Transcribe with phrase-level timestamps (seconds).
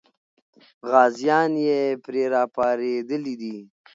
[0.89, 3.57] غازیان یې پرې راپارېدلي دي.